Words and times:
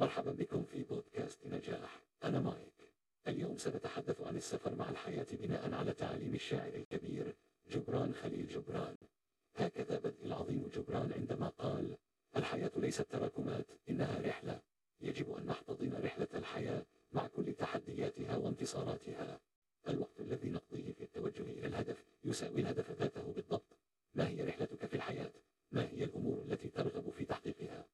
مرحبا 0.00 0.32
بكم 0.32 0.62
في 0.62 0.82
بودكاست 0.82 1.46
نجاح. 1.46 2.02
أنا 2.24 2.40
مايك. 2.40 2.92
اليوم 3.28 3.58
سنتحدث 3.58 4.20
عن 4.20 4.36
السفر 4.36 4.74
مع 4.74 4.90
الحياة 4.90 5.26
بناء 5.32 5.74
على 5.74 5.92
تعاليم 5.92 6.34
الشاعر 6.34 6.74
الكبير 6.74 7.36
جبران 7.70 8.14
خليل 8.14 8.48
جبران. 8.48 8.96
هكذا 9.56 9.98
بدء 9.98 10.24
العظيم 10.24 10.70
جبران 10.74 11.12
عندما 11.12 11.48
قال 11.48 11.96
الحياة 12.36 12.70
ليست 12.76 13.02
تراكمات 13.02 13.66
إنها 13.90 14.20
رحلة. 14.20 14.60
يجب 15.00 15.34
أن 15.36 15.46
نحتضن 15.46 15.92
رحلة 16.04 16.28
الحياة 16.34 16.86
مع 17.12 17.26
كل 17.26 17.52
تحدياتها 17.52 18.36
وانتصاراتها. 18.36 19.40
الوقت 19.88 20.20
الذي 20.20 20.50
نقضيه 20.50 20.92
في 20.92 21.04
التوجه 21.04 21.42
إلى 21.42 21.66
الهدف 21.66 22.04
يساوي 22.24 22.60
الهدف 22.60 22.90
ذاته 22.90 23.32
بالضبط. 23.32 23.76
ما 24.14 24.28
هي 24.28 24.44
رحلتك 24.44 24.86
في 24.86 24.94
الحياة؟ 24.94 25.32
ما 25.72 25.88
هي 25.88 26.04
الأمور 26.04 26.42
التي 26.42 26.68
ترغب 26.68 27.10
في 27.10 27.24
تحقيقها؟ 27.24 27.86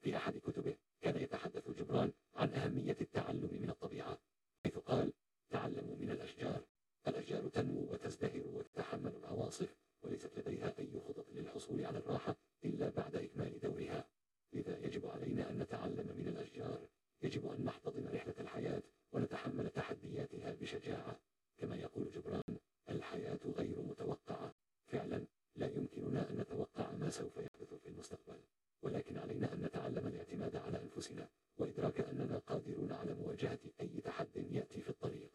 في 0.00 0.16
أحد 0.16 0.38
كتبه 0.38 0.76
كان 1.00 1.16
يتحدث 1.16 1.70
جبران 1.70 2.12
عن 2.34 2.48
أهمية 2.68 2.96
التعلم 3.00 3.58
من 3.62 3.70
الطبيعة 3.70 4.18
حيث 4.64 4.78
قال 4.78 5.12
تعلموا 5.50 5.96
من 5.96 6.10
الأشجار 6.10 6.64
الأشجار 7.08 7.48
تنمو 7.48 7.92
وتزدهر 7.92 8.46
وتتحمل 8.46 9.16
العواصف 9.16 9.76
وليست 10.02 10.38
لديها 10.38 10.74
أي 10.78 11.00
خطط 11.08 11.26
للحصول 11.30 11.84
على 11.84 11.98
الراحة 11.98 12.36
إلا 12.64 12.88
بعد 12.88 13.16
إكمال 13.16 13.60
دورها 13.60 14.08
لذا 14.52 14.78
يجب 14.78 15.06
علينا 15.06 15.50
أن 15.50 15.58
نتعلم 15.58 16.14
من 16.16 16.28
الأشجار 16.28 16.88
يجب 17.22 17.46
أن 17.52 17.64
نحتضن 17.64 18.08
رحلة 18.14 18.34
الحياة 18.40 18.82
ونتحمل 19.12 19.70
تحدياتها 19.70 20.54
بشجاعة 20.54 21.20
كما 21.58 21.76
يقول 21.76 22.10
جبران 22.10 22.58
الحياة 22.88 23.40
غير 23.58 23.82
متوقعة 23.82 24.54
فعلا 24.86 25.24
لا 25.56 25.66
يمكننا 25.66 26.30
أن 26.30 26.36
نتوقع 26.36 26.92
ما 26.92 27.10
سوف 27.10 27.36
يحدث 27.36 27.74
في 27.74 27.88
المستقبل 27.88 28.40
ولكن 28.82 29.18
علينا 29.18 29.52
أن 29.52 29.62
نتعلم 29.62 30.06
الاعتماد 30.06 30.56
على 30.56 30.82
أنفسنا 30.82 31.28
وإدراك 31.58 32.00
أننا 32.00 32.38
قادرون 32.38 32.92
على 32.92 33.14
مواجهة 33.14 33.58
أي 33.80 34.00
تحد 34.04 34.36
يأتي 34.36 34.80
في 34.80 34.90
الطريق 34.90 35.30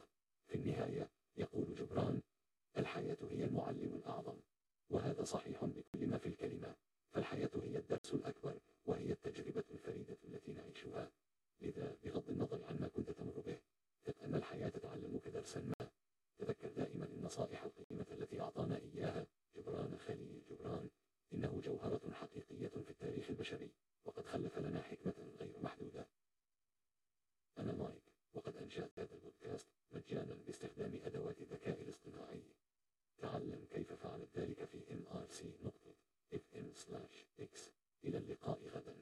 في 0.48 0.56
النهاية 0.56 1.10
يقول 1.38 1.76
جبران 1.76 2.22
الحياة 2.94 3.18
هي 3.32 3.46
المعلم 3.46 3.94
الأعظم 3.96 4.40
وهذا 4.90 5.24
صحيح 5.24 5.66
بكل 5.66 6.08
ما 6.08 6.18
في 6.18 6.26
الكلمة. 6.30 6.76
فالحياة 7.12 7.50
هي 7.64 7.78
الدرس 7.78 8.14
الأكبر 8.14 8.60
وهي 8.86 9.12
التجربة 9.12 9.64
الفريدة 9.72 10.18
التي 10.24 10.54
نعيشها. 10.54 11.12
لذا 11.62 11.98
بغض 12.04 12.30
النظر 12.30 12.64
عن 12.64 12.80
ما 12.80 12.88
كنت 12.88 13.12
تمر 13.12 13.40
به 13.40 13.60
أن 14.24 14.36
الحياة 14.36 14.70
تعلمك 14.70 15.28
درسا 15.28 15.62
ما. 15.62 15.90
تذكر 16.38 16.70
دائما 16.70 17.06
النصائح 17.06 17.64
القيمة 17.64 18.06
التي 18.12 18.42
أعطانا 18.42 18.78
إياها. 18.78 19.28
جبران 19.56 19.98
خليل 19.98 20.44
جبران 20.50 20.90
إنه 21.34 21.62
جوهرة 21.64 22.12
حقيقية 22.12 22.68
في 22.68 22.90
التاريخ 22.90 23.30
البشري 23.30 23.72
وقد 24.06 24.26
خلف 24.26 24.58
لنا 24.58 24.82
حكمة 24.82 25.36
غير 25.40 25.60
محدودة. 25.60 26.08
أنا 27.58 27.72
مايك 27.72 28.14
وقد 28.34 28.58
أنشأت 28.58 29.00
هذا 29.00 29.16
البودكاست 29.16 29.68
مجانا 29.92 30.34
12 36.94 37.26
إكس 37.40 37.72
إلى 38.06 38.18
اللقاء 38.18 38.60
غدا. 38.68 38.96